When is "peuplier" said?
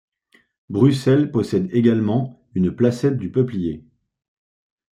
3.31-3.85